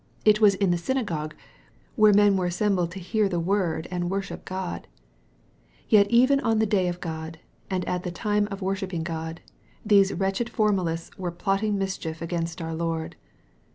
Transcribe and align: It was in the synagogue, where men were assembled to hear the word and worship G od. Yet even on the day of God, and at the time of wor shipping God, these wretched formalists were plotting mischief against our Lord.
It 0.25 0.41
was 0.41 0.55
in 0.55 0.71
the 0.71 0.79
synagogue, 0.79 1.35
where 1.95 2.11
men 2.11 2.35
were 2.35 2.47
assembled 2.47 2.89
to 2.89 2.99
hear 2.99 3.29
the 3.29 3.39
word 3.39 3.87
and 3.91 4.09
worship 4.09 4.43
G 4.49 4.55
od. 4.55 4.87
Yet 5.87 6.09
even 6.09 6.39
on 6.39 6.57
the 6.57 6.65
day 6.65 6.87
of 6.87 6.99
God, 6.99 7.37
and 7.69 7.85
at 7.85 8.01
the 8.01 8.09
time 8.09 8.47
of 8.49 8.63
wor 8.63 8.75
shipping 8.75 9.03
God, 9.03 9.41
these 9.85 10.11
wretched 10.11 10.49
formalists 10.49 11.15
were 11.19 11.29
plotting 11.29 11.77
mischief 11.77 12.19
against 12.19 12.63
our 12.63 12.73
Lord. 12.73 13.15